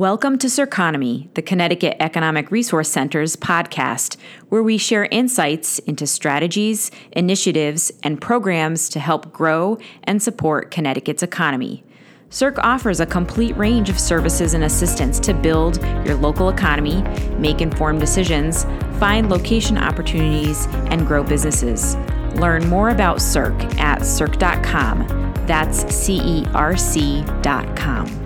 [0.00, 4.16] Welcome to Circonomy, the Connecticut Economic Resource Center's podcast,
[4.48, 11.22] where we share insights into strategies, initiatives, and programs to help grow and support Connecticut's
[11.22, 11.84] economy.
[12.30, 17.02] CERC offers a complete range of services and assistance to build your local economy,
[17.36, 18.64] make informed decisions,
[18.98, 21.96] find location opportunities, and grow businesses.
[22.36, 25.06] Learn more about CERC at cerc.com.
[25.46, 28.19] That's C E R C.com.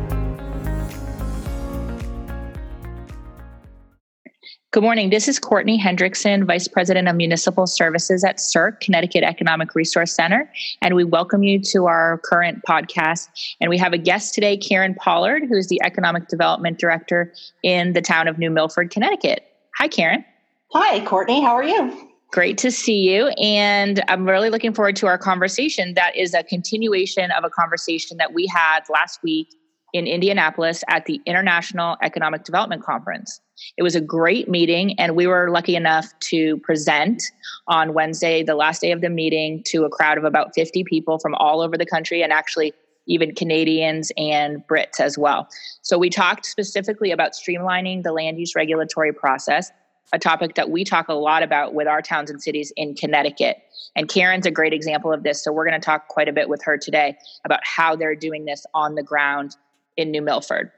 [4.74, 5.10] Good morning.
[5.10, 10.50] This is Courtney Hendrickson, Vice President of Municipal Services at CERC, Connecticut Economic Resource Center.
[10.82, 13.28] And we welcome you to our current podcast.
[13.60, 17.92] And we have a guest today, Karen Pollard, who is the Economic Development Director in
[17.92, 19.46] the town of New Milford, Connecticut.
[19.78, 20.24] Hi, Karen.
[20.72, 21.40] Hi, Courtney.
[21.40, 22.10] How are you?
[22.32, 23.28] Great to see you.
[23.40, 25.94] And I'm really looking forward to our conversation.
[25.94, 29.54] That is a continuation of a conversation that we had last week
[29.94, 33.40] in Indianapolis at the International Economic Development Conference.
[33.78, 37.22] It was a great meeting, and we were lucky enough to present
[37.68, 41.20] on Wednesday, the last day of the meeting, to a crowd of about 50 people
[41.20, 42.74] from all over the country and actually
[43.06, 45.46] even Canadians and Brits as well.
[45.82, 49.70] So we talked specifically about streamlining the land use regulatory process,
[50.12, 53.58] a topic that we talk a lot about with our towns and cities in Connecticut.
[53.94, 55.44] And Karen's a great example of this.
[55.44, 58.44] So we're going to talk quite a bit with her today about how they're doing
[58.44, 59.56] this on the ground
[59.96, 60.70] in New Milford.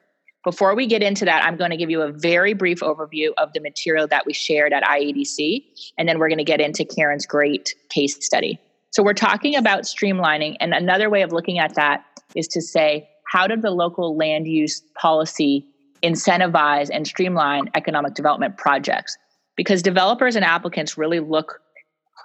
[0.45, 3.53] Before we get into that, I'm going to give you a very brief overview of
[3.53, 5.65] the material that we shared at IEDC,
[5.99, 8.61] and then we're going to get into Karen's great case study.
[8.93, 12.05] So, we're talking about streamlining, and another way of looking at that
[12.37, 15.67] is to say, how did the local land use policy
[16.03, 19.19] incentivize and streamline economic development projects?
[19.57, 21.61] Because developers and applicants really look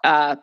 [0.04, 0.36] uh,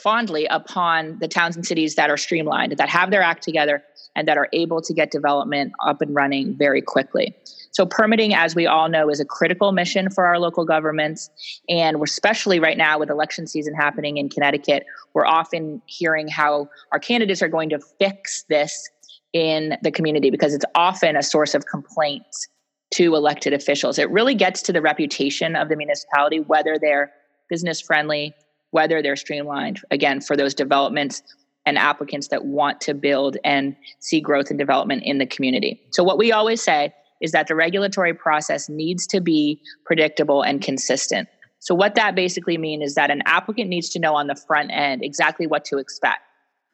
[0.00, 3.82] fondly upon the towns and cities that are streamlined, that have their act together,
[4.16, 7.36] and that are able to get development up and running very quickly.
[7.70, 11.30] So, permitting, as we all know, is a critical mission for our local governments.
[11.68, 16.68] And we're especially right now with election season happening in Connecticut, we're often hearing how
[16.90, 18.88] our candidates are going to fix this
[19.32, 22.48] in the community because it's often a source of complaints
[22.94, 23.98] to elected officials.
[23.98, 27.12] It really gets to the reputation of the municipality, whether they're
[27.50, 28.34] business friendly,
[28.70, 31.22] whether they're streamlined, again, for those developments
[31.66, 35.82] and applicants that want to build and see growth and development in the community.
[35.90, 40.62] So, what we always say is that the regulatory process needs to be predictable and
[40.62, 41.28] consistent.
[41.58, 44.70] So, what that basically means is that an applicant needs to know on the front
[44.72, 46.20] end exactly what to expect.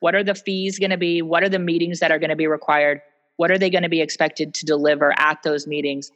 [0.00, 1.22] What are the fees going to be?
[1.22, 3.00] What are the meetings that are going to be required?
[3.36, 6.10] What are they going to be expected to deliver at those meetings?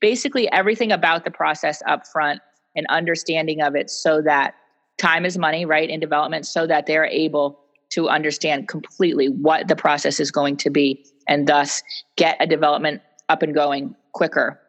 [0.00, 2.40] Basically, everything about the process up front
[2.74, 4.54] and understanding of it so that
[4.96, 7.58] time is money, right, in development, so that they're able
[7.92, 11.82] to understand completely what the process is going to be and thus
[12.16, 14.60] get a development up and going quicker.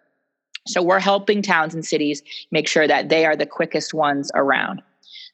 [0.68, 4.82] So we're helping towns and cities make sure that they are the quickest ones around.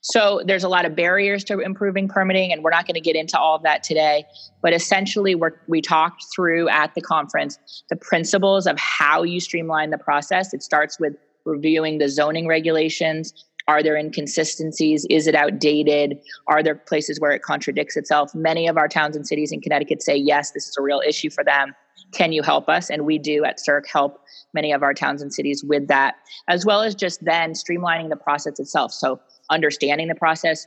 [0.01, 3.15] So there's a lot of barriers to improving permitting, and we're not going to get
[3.15, 4.23] into all of that today.
[4.61, 9.89] But essentially, we we talked through at the conference the principles of how you streamline
[9.89, 10.53] the process.
[10.53, 13.33] It starts with reviewing the zoning regulations,
[13.69, 15.05] are there inconsistencies?
[15.11, 16.19] Is it outdated?
[16.47, 18.33] Are there places where it contradicts itself?
[18.33, 21.29] Many of our towns and cities in Connecticut say, yes, this is a real issue
[21.29, 21.75] for them.
[22.11, 22.89] Can you help us?
[22.89, 24.21] And we do at CERC help
[24.55, 26.15] many of our towns and cities with that,
[26.47, 28.91] as well as just then streamlining the process itself.
[28.91, 29.19] So,
[29.51, 30.65] understanding the process,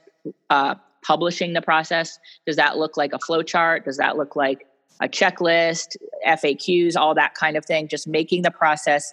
[0.51, 2.21] uh, publishing the process.
[2.47, 3.85] Does that look like a flow chart?
[3.85, 4.69] Does that look like
[5.01, 7.89] a checklist, FAQs, all that kind of thing?
[7.89, 9.13] Just making the process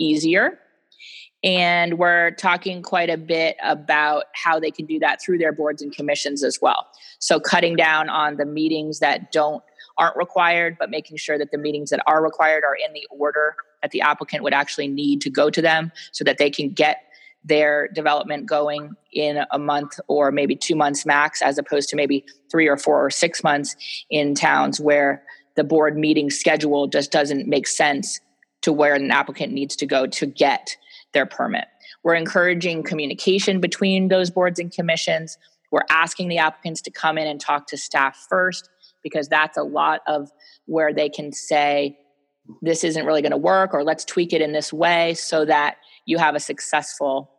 [0.00, 0.58] easier
[1.44, 5.82] and we're talking quite a bit about how they can do that through their boards
[5.82, 6.86] and commissions as well.
[7.20, 9.62] So cutting down on the meetings that don't
[9.96, 13.56] aren't required, but making sure that the meetings that are required are in the order
[13.82, 17.02] that the applicant would actually need to go to them so that they can get
[17.44, 22.24] their development going in a month or maybe two months max, as opposed to maybe
[22.50, 23.76] three or four or six months
[24.10, 25.22] in towns where
[25.56, 28.20] the board meeting schedule just doesn't make sense
[28.62, 30.76] to where an applicant needs to go to get
[31.12, 31.66] their permit.
[32.02, 35.38] We're encouraging communication between those boards and commissions.
[35.70, 38.68] We're asking the applicants to come in and talk to staff first
[39.02, 40.30] because that's a lot of
[40.66, 41.98] where they can say,
[42.62, 45.76] this isn't really going to work, or let's tweak it in this way so that
[46.06, 47.30] you have a successful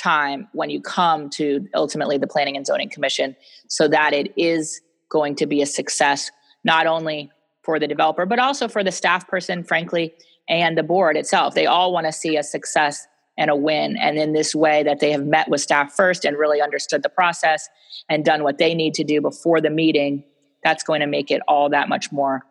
[0.00, 3.34] time when you come to ultimately the Planning and Zoning Commission
[3.66, 6.30] so that it is going to be a success,
[6.64, 7.30] not only
[7.62, 10.14] for the developer, but also for the staff person, frankly,
[10.48, 11.54] and the board itself.
[11.54, 13.06] They all want to see a success
[13.36, 13.96] and a win.
[13.96, 17.08] And in this way, that they have met with staff first and really understood the
[17.08, 17.68] process
[18.08, 20.24] and done what they need to do before the meeting,
[20.64, 22.42] that's going to make it all that much more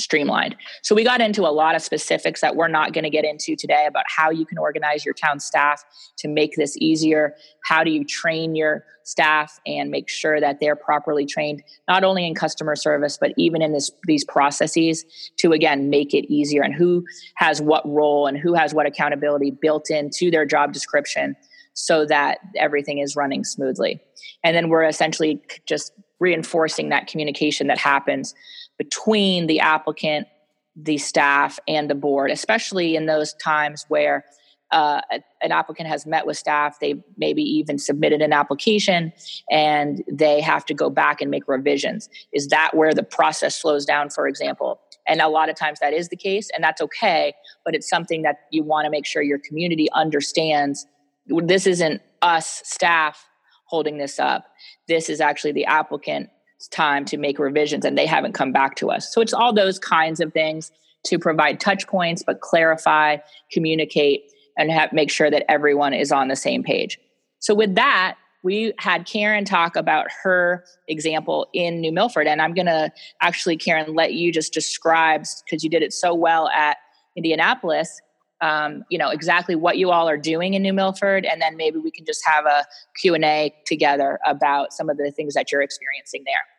[0.00, 0.56] streamlined.
[0.82, 3.56] So we got into a lot of specifics that we're not going to get into
[3.56, 5.84] today about how you can organize your town staff
[6.18, 7.34] to make this easier.
[7.64, 12.26] How do you train your staff and make sure that they're properly trained, not only
[12.26, 15.04] in customer service, but even in this, these processes
[15.38, 17.04] to again make it easier and who
[17.34, 21.36] has what role and who has what accountability built into their job description
[21.74, 24.00] so that everything is running smoothly.
[24.44, 28.34] And then we're essentially just reinforcing that communication that happens
[28.80, 30.26] between the applicant,
[30.74, 34.24] the staff, and the board, especially in those times where
[34.70, 35.02] uh,
[35.42, 39.12] an applicant has met with staff, they maybe even submitted an application
[39.50, 42.08] and they have to go back and make revisions.
[42.32, 44.80] Is that where the process slows down, for example?
[45.06, 47.34] And a lot of times that is the case, and that's okay,
[47.66, 50.86] but it's something that you want to make sure your community understands.
[51.26, 53.28] This isn't us, staff,
[53.66, 54.46] holding this up.
[54.88, 56.30] This is actually the applicant
[56.68, 59.12] time to make revisions and they haven't come back to us.
[59.12, 60.70] So it's all those kinds of things
[61.06, 63.18] to provide touch points, but clarify,
[63.52, 66.98] communicate, and have, make sure that everyone is on the same page.
[67.38, 72.26] So with that, we had Karen talk about her example in New Milford.
[72.26, 72.90] And I'm going to
[73.20, 76.78] actually, Karen, let you just describe, because you did it so well at
[77.16, 78.00] Indianapolis,
[78.40, 81.26] um, you know, exactly what you all are doing in New Milford.
[81.26, 82.64] And then maybe we can just have a
[82.98, 86.49] Q&A together about some of the things that you're experiencing there.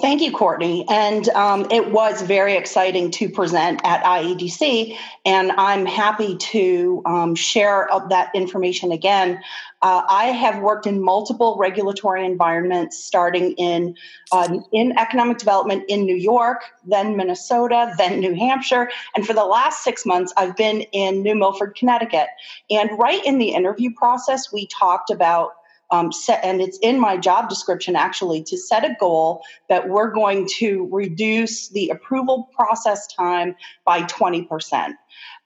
[0.00, 0.84] Thank you, Courtney.
[0.88, 7.34] And um, it was very exciting to present at IEDC, and I'm happy to um,
[7.34, 9.40] share that information again.
[9.82, 13.96] Uh, I have worked in multiple regulatory environments, starting in
[14.32, 19.44] uh, in economic development in New York, then Minnesota, then New Hampshire, and for the
[19.44, 22.28] last six months, I've been in New Milford, Connecticut.
[22.70, 25.52] And right in the interview process, we talked about
[25.90, 30.10] um, set, and it's in my job description actually to set a goal that we're
[30.10, 34.94] going to reduce the approval process time by 20%.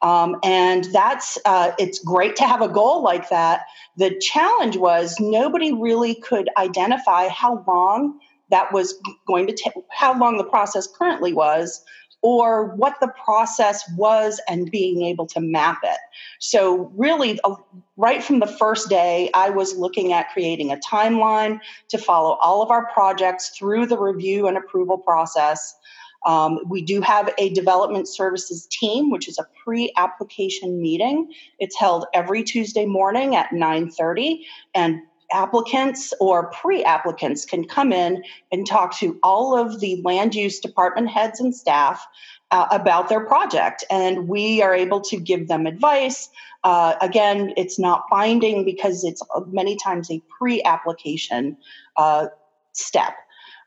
[0.03, 3.63] Um, and that's uh, it's great to have a goal like that.
[3.97, 8.19] The challenge was nobody really could identify how long
[8.51, 11.83] that was going to take, how long the process currently was
[12.25, 15.99] or what the process was and being able to map it.
[16.41, 17.55] So, really, uh,
[17.99, 21.61] right from the first day, I was looking at creating a timeline
[21.91, 25.77] to follow all of our projects through the review and approval process.
[26.25, 31.31] Um, we do have a development services team, which is a pre-application meeting.
[31.59, 38.23] It's held every Tuesday morning at 9:30, and applicants or pre-applicants can come in
[38.53, 42.07] and talk to all of the land use department heads and staff
[42.51, 43.85] uh, about their project.
[43.91, 46.29] And we are able to give them advice.
[46.63, 51.57] Uh, again it's not binding because it's many times a pre-application
[51.97, 52.29] uh,
[52.73, 53.15] step.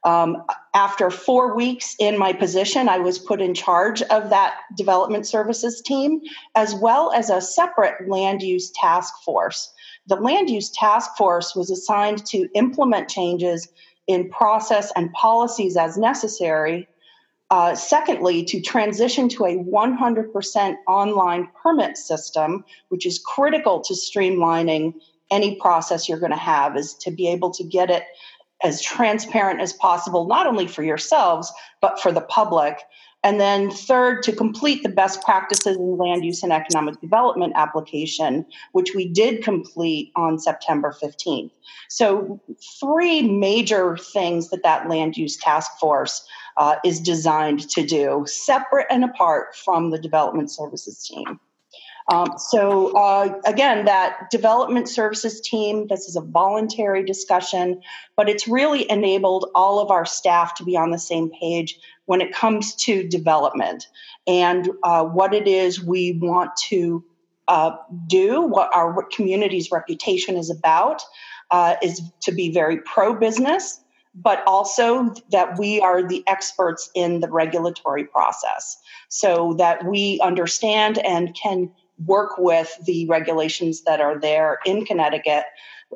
[0.03, 0.43] Um,
[0.73, 5.81] after four weeks in my position, I was put in charge of that development services
[5.81, 6.21] team,
[6.55, 9.73] as well as a separate land use task force
[10.07, 13.67] the land use task force was assigned to implement changes
[14.07, 16.87] in process and policies as necessary.
[17.49, 24.93] Uh, secondly, to transition to a 100% online permit system, which is critical to streamlining
[25.29, 28.03] any process you're going to have, is to be able to get it
[28.63, 31.51] as transparent as possible, not only for yourselves,
[31.81, 32.79] but for the public.
[33.23, 38.45] And then, third, to complete the best practices in land use and economic development application,
[38.73, 41.51] which we did complete on September 15th.
[41.89, 42.39] So,
[42.79, 46.25] three major things that that land use task force
[46.57, 51.39] uh, is designed to do, separate and apart from the development services team.
[52.09, 57.81] Um, so, uh, again, that development services team, this is a voluntary discussion,
[58.15, 62.21] but it's really enabled all of our staff to be on the same page when
[62.21, 63.87] it comes to development.
[64.25, 67.03] And uh, what it is we want to
[67.49, 67.71] uh,
[68.07, 71.01] do, what our community's reputation is about,
[71.51, 73.81] uh, is to be very pro business,
[74.15, 78.77] but also that we are the experts in the regulatory process.
[79.09, 81.71] So that we understand and can
[82.05, 85.43] work with the regulations that are there in Connecticut.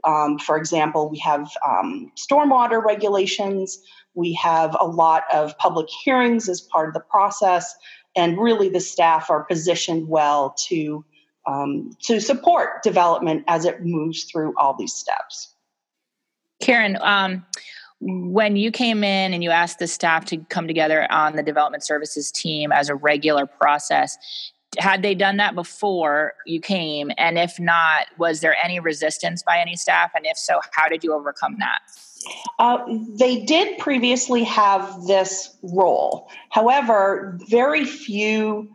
[0.03, 3.79] Um, for example, we have um, stormwater regulations,
[4.13, 7.73] we have a lot of public hearings as part of the process,
[8.15, 11.05] and really the staff are positioned well to
[11.47, 15.55] um, to support development as it moves through all these steps.
[16.61, 17.43] Karen, um,
[17.99, 21.83] when you came in and you asked the staff to come together on the development
[21.83, 24.17] services team as a regular process,
[24.79, 27.11] had they done that before you came?
[27.17, 30.11] And if not, was there any resistance by any staff?
[30.15, 31.79] And if so, how did you overcome that?
[32.59, 32.77] Uh,
[33.17, 36.29] they did previously have this role.
[36.49, 38.69] However, very few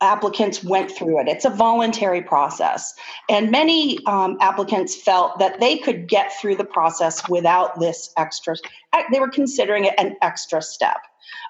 [0.00, 1.28] applicants went through it.
[1.28, 2.92] It's a voluntary process.
[3.30, 8.56] And many um, applicants felt that they could get through the process without this extra,
[9.12, 10.98] they were considering it an extra step.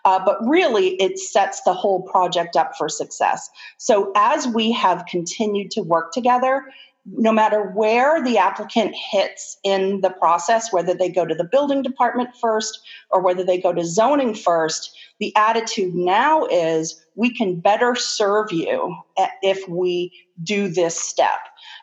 [0.05, 3.50] Uh, but really, it sets the whole project up for success.
[3.79, 6.64] So, as we have continued to work together,
[7.05, 11.83] no matter where the applicant hits in the process, whether they go to the building
[11.83, 17.59] department first or whether they go to zoning first, the attitude now is we can
[17.59, 18.97] better serve you
[19.43, 20.12] if we
[20.45, 21.41] do this step.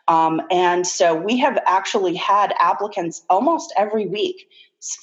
[0.08, 4.48] Um, and so we have actually had applicants almost every week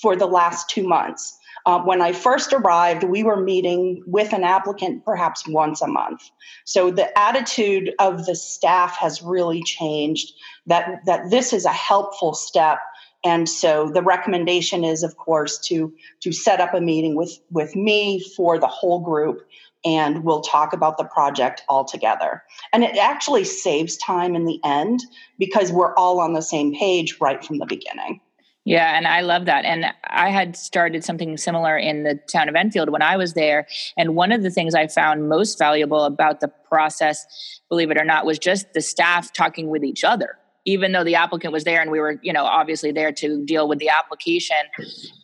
[0.01, 1.36] for the last two months.
[1.67, 6.21] Uh, when I first arrived, we were meeting with an applicant perhaps once a month.
[6.63, 10.31] So the attitude of the staff has really changed.
[10.67, 12.79] That that this is a helpful step,
[13.25, 17.75] and so the recommendation is, of course, to to set up a meeting with with
[17.75, 19.45] me for the whole group,
[19.83, 22.43] and we'll talk about the project all together.
[22.71, 25.01] And it actually saves time in the end
[25.37, 28.21] because we're all on the same page right from the beginning.
[28.67, 29.63] Yeah, and I love that.
[29.63, 33.65] And I had started something similar in the town of Enfield when I was there.
[33.95, 37.25] And one of the things I found most valuable about the process,
[37.69, 40.37] believe it or not, was just the staff talking with each other.
[40.65, 43.69] Even though the applicant was there and we were, you know, obviously there to deal
[43.69, 44.57] with the application,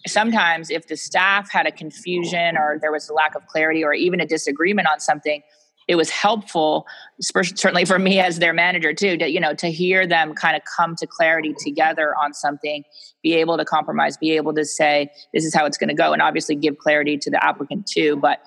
[0.07, 3.93] sometimes if the staff had a confusion or there was a lack of clarity or
[3.93, 5.41] even a disagreement on something,
[5.87, 6.85] it was helpful
[7.21, 10.61] certainly for me as their manager too to you know to hear them kind of
[10.75, 12.83] come to clarity together on something
[13.21, 16.13] be able to compromise be able to say this is how it's going to go
[16.13, 18.39] and obviously give clarity to the applicant too but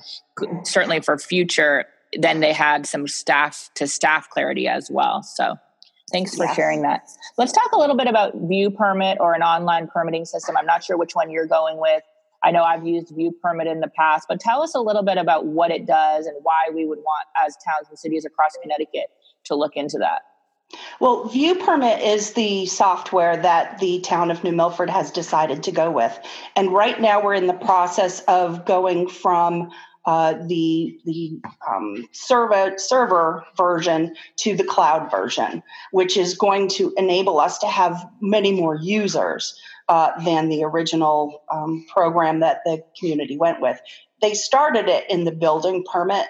[0.64, 1.84] certainly for future
[2.18, 5.56] then they had some staff to staff clarity as well so
[6.12, 6.54] thanks for yes.
[6.54, 7.02] sharing that.
[7.36, 10.56] Let's talk a little bit about view permit or an online permitting system.
[10.56, 12.04] I'm not sure which one you're going with
[12.42, 15.18] I know I've used View Permit in the past, but tell us a little bit
[15.18, 19.10] about what it does and why we would want, as towns and cities across Connecticut,
[19.44, 20.22] to look into that.
[21.00, 25.72] Well, View Permit is the software that the town of New Milford has decided to
[25.72, 26.18] go with.
[26.56, 29.70] And right now we're in the process of going from
[30.06, 36.94] uh, the the um, server server version to the cloud version, which is going to
[36.96, 42.82] enable us to have many more users uh, than the original um, program that the
[42.98, 43.80] community went with.
[44.20, 46.26] They started it in the building permit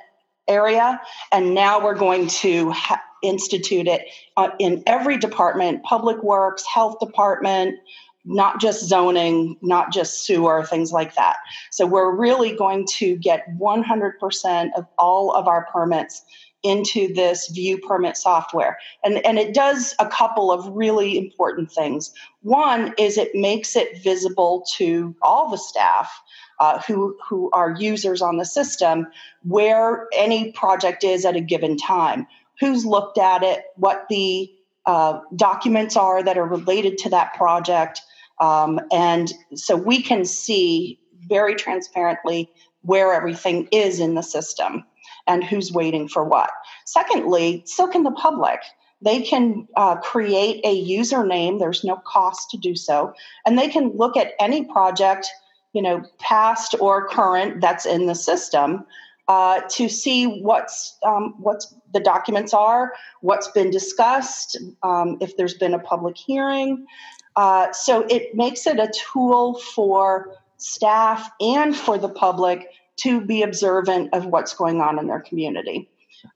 [0.49, 1.01] area,
[1.33, 4.03] and now we're going to ha- institute it
[4.37, 7.77] uh, in every department public works, health department,
[8.25, 11.37] not just zoning, not just sewer, things like that.
[11.71, 16.23] So we're really going to get 100% of all of our permits
[16.67, 18.79] into this view permit software.
[19.05, 22.13] And, and it does a couple of really important things.
[22.43, 26.11] One is it makes it visible to all the staff
[26.59, 29.07] uh, who, who are users on the system
[29.43, 32.27] where any project is at a given time,
[32.61, 34.51] who's looked at it, what the
[34.87, 38.01] uh, documents are that are related to that project.
[38.41, 42.51] Um, and so we can see very transparently
[42.83, 44.85] where everything is in the system
[45.27, 46.51] and who's waiting for what.
[46.85, 48.61] Secondly, so can the public.
[49.03, 53.13] They can uh, create a username, there's no cost to do so,
[53.45, 55.29] and they can look at any project,
[55.73, 58.85] you know, past or current that's in the system.
[59.29, 62.93] Uh, to see what's um, what's the documents are,
[63.23, 66.87] what's been discussed, um, if there's been a public hearing.
[67.35, 72.69] Uh, so it makes it a tool for staff and for the public
[72.99, 75.89] to be observant of what's going on in their community.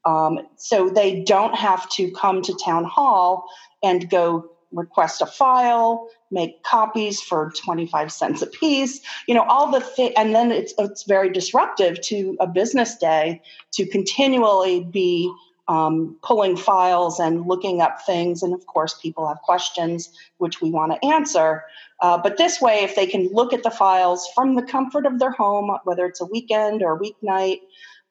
[0.05, 3.47] Um, so they don't have to come to town hall
[3.83, 9.71] and go request a file, make copies for 25 cents a piece, you know, all
[9.71, 10.13] the.
[10.17, 15.33] And then it's, it's very disruptive to a business day to continually be
[15.71, 18.43] um, pulling files and looking up things.
[18.43, 21.63] And of course, people have questions which we want to answer.
[22.01, 25.21] Uh, but this way, if they can look at the files from the comfort of
[25.21, 27.61] their home, whether it's a weekend or a weeknight,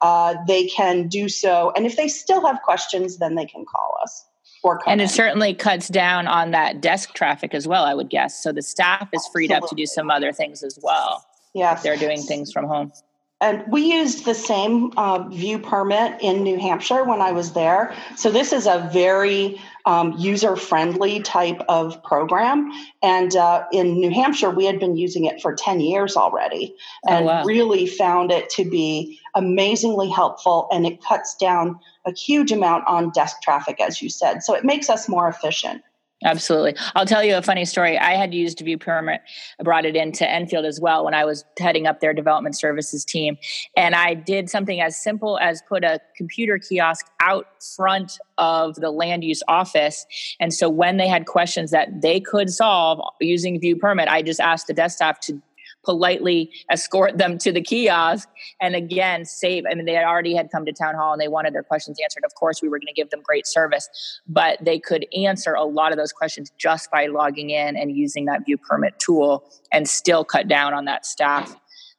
[0.00, 1.70] uh, they can do so.
[1.76, 4.24] And if they still have questions, then they can call us.
[4.62, 8.42] Or and it certainly cuts down on that desk traffic as well, I would guess.
[8.42, 9.66] So the staff is freed Absolutely.
[9.66, 11.26] up to do some other things as well.
[11.54, 12.92] Yeah, they're doing things from home.
[13.40, 17.94] And we used the same uh, view permit in New Hampshire when I was there.
[18.14, 22.70] So this is a very um, user friendly type of program.
[23.02, 26.74] And uh, in New Hampshire, we had been using it for 10 years already
[27.08, 27.44] oh, and oh, wow.
[27.44, 30.68] really found it to be amazingly helpful.
[30.70, 34.42] And it cuts down a huge amount on desk traffic, as you said.
[34.42, 35.82] So it makes us more efficient.
[36.22, 36.74] Absolutely.
[36.94, 37.96] I'll tell you a funny story.
[37.96, 39.22] I had used View Permit,
[39.64, 43.38] brought it into Enfield as well when I was heading up their development services team.
[43.74, 48.90] And I did something as simple as put a computer kiosk out front of the
[48.90, 50.04] land use office.
[50.38, 54.40] And so when they had questions that they could solve using View Permit, I just
[54.40, 55.40] asked the desk staff to
[55.84, 58.28] politely escort them to the kiosk
[58.60, 61.54] and again save i mean they already had come to town hall and they wanted
[61.54, 62.24] their questions answered.
[62.24, 63.88] Of course we were going to give them great service
[64.26, 68.26] but they could answer a lot of those questions just by logging in and using
[68.26, 71.56] that view permit tool and still cut down on that staff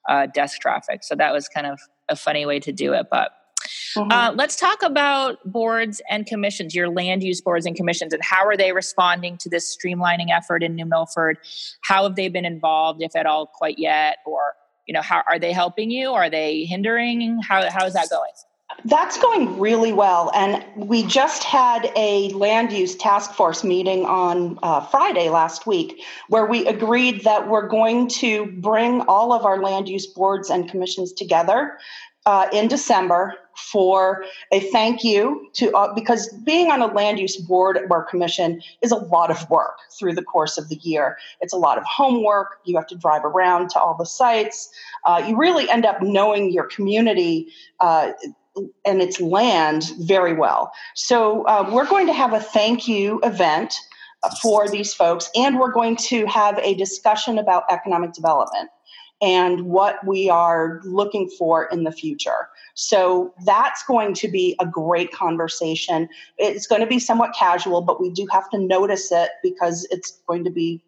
[0.09, 1.03] uh, desk traffic.
[1.03, 3.31] So that was kind of a funny way to do it but
[3.95, 4.11] Mm-hmm.
[4.11, 8.45] Uh, let's talk about boards and commissions, your land use boards and commissions, and how
[8.45, 11.37] are they responding to this streamlining effort in New Milford?
[11.83, 14.17] How have they been involved, if at all, quite yet?
[14.25, 14.41] Or,
[14.87, 16.11] you know, how are they helping you?
[16.11, 17.41] Are they hindering?
[17.41, 18.31] How, how is that going?
[18.85, 20.31] That's going really well.
[20.33, 26.01] And we just had a land use task force meeting on uh, Friday last week
[26.29, 30.69] where we agreed that we're going to bring all of our land use boards and
[30.69, 31.77] commissions together
[32.25, 37.38] uh, in December for a thank you to uh, because being on a land use
[37.38, 41.17] board or commission is a lot of work through the course of the year.
[41.41, 42.60] It's a lot of homework.
[42.65, 44.70] You have to drive around to all the sites.
[45.05, 47.48] Uh, you really end up knowing your community.
[47.79, 48.12] Uh,
[48.84, 50.74] and its land very well.
[50.93, 53.74] So, uh, we're going to have a thank you event
[54.41, 58.70] for these folks, and we're going to have a discussion about economic development
[59.21, 62.49] and what we are looking for in the future.
[62.73, 66.09] So that's going to be a great conversation.
[66.37, 70.19] It's going to be somewhat casual, but we do have to notice it because it's
[70.27, 70.81] going to be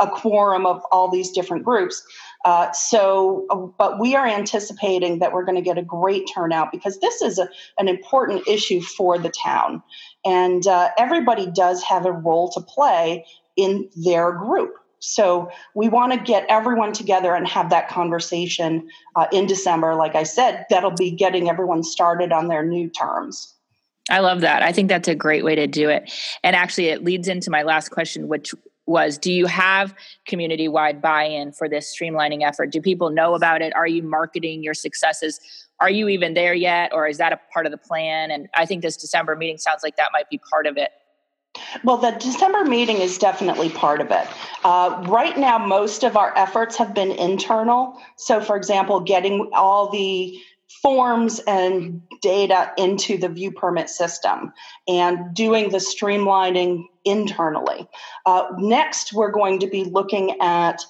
[0.00, 2.02] a quorum of all these different groups.
[2.44, 6.72] Uh, so, uh, but we are anticipating that we're going to get a great turnout
[6.72, 9.82] because this is a, an important issue for the town.
[10.24, 14.74] And uh, everybody does have a role to play in their group.
[15.00, 19.94] So we want to get everyone together and have that conversation uh, in December.
[19.94, 23.54] Like I said, that'll be getting everyone started on their new terms.
[24.10, 24.62] I love that.
[24.62, 26.12] I think that's a great way to do it.
[26.42, 28.54] And actually, it leads into my last question, which
[28.86, 29.94] was Do you have
[30.26, 32.70] community wide buy in for this streamlining effort?
[32.70, 33.74] Do people know about it?
[33.74, 35.40] Are you marketing your successes?
[35.80, 36.92] Are you even there yet?
[36.92, 38.30] Or is that a part of the plan?
[38.30, 40.90] And I think this December meeting sounds like that might be part of it.
[41.84, 44.26] Well, the December meeting is definitely part of it.
[44.64, 47.98] Uh, right now, most of our efforts have been internal.
[48.16, 50.40] So, for example, getting all the
[50.82, 54.52] forms and data into the view permit system
[54.86, 57.88] and doing the streamlining internally.
[58.24, 60.80] Uh, next, we're going to be looking at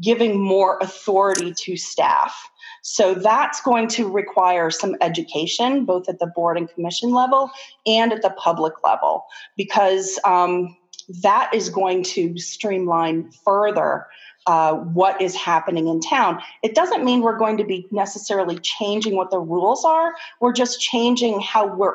[0.00, 2.50] giving more authority to staff.
[2.82, 7.50] So that's going to require some education, both at the board and commission level
[7.86, 9.24] and at the public level,
[9.56, 10.76] because um,
[11.22, 14.06] that is going to streamline further
[14.46, 16.40] uh, what is happening in town.
[16.62, 20.14] It doesn't mean we're going to be necessarily changing what the rules are.
[20.40, 21.94] We're just changing how we're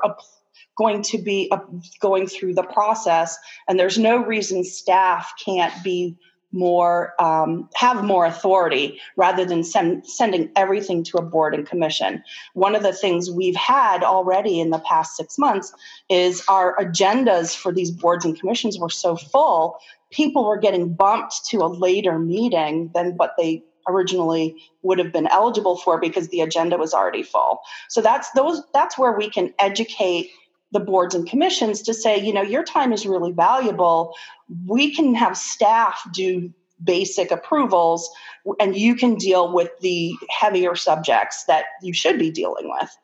[0.77, 1.51] going to be
[1.99, 3.37] going through the process.
[3.67, 6.17] And there's no reason staff can't be
[6.55, 12.23] more um, have more authority rather than send, sending everything to a board and commission.
[12.53, 15.73] One of the things we've had already in the past six months
[16.09, 19.77] is our agendas for these boards and commissions were so full
[20.11, 25.27] people were getting bumped to a later meeting than what they originally would have been
[25.27, 27.59] eligible for because the agenda was already full.
[27.89, 30.29] So that's those that's where we can educate
[30.75, 34.13] the boards and commissions to say, you know, your time is really valuable.
[34.67, 38.09] We can have staff do basic approvals
[38.59, 42.95] and you can deal with the heavier subjects that you should be dealing with.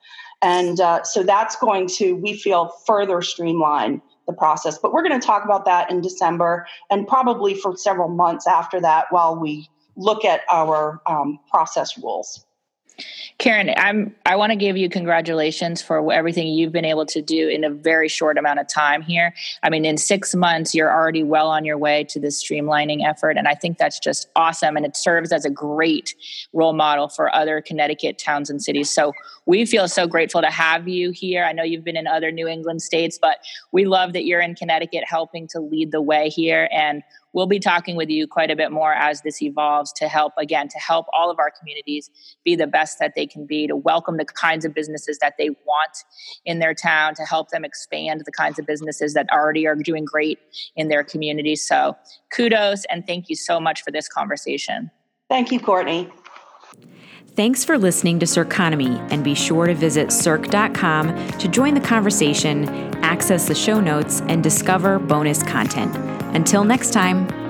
[0.41, 4.77] And uh, so that's going to, we feel, further streamline the process.
[4.77, 8.81] But we're going to talk about that in December and probably for several months after
[8.81, 12.45] that while we look at our um, process rules.
[13.37, 17.47] Karen, I'm I want to give you congratulations for everything you've been able to do
[17.47, 19.33] in a very short amount of time here.
[19.63, 23.37] I mean, in 6 months you're already well on your way to this streamlining effort
[23.37, 26.15] and I think that's just awesome and it serves as a great
[26.53, 28.89] role model for other Connecticut towns and cities.
[28.89, 29.13] So,
[29.47, 31.43] we feel so grateful to have you here.
[31.43, 33.37] I know you've been in other New England states, but
[33.71, 37.01] we love that you're in Connecticut helping to lead the way here and
[37.33, 40.67] we'll be talking with you quite a bit more as this evolves to help, again,
[40.67, 42.09] to help all of our communities
[42.43, 45.49] be the best that they can be, to welcome the kinds of businesses that they
[45.49, 45.97] want
[46.45, 50.05] in their town, to help them expand the kinds of businesses that already are doing
[50.05, 50.39] great
[50.75, 51.65] in their communities.
[51.67, 51.95] So
[52.33, 54.91] kudos and thank you so much for this conversation.
[55.29, 56.11] Thank you, Courtney.
[57.33, 62.65] Thanks for listening to Circonomy, and be sure to visit cerc.com to join the conversation,
[63.11, 65.93] access the show notes, and discover bonus content.
[66.33, 67.40] Until next time.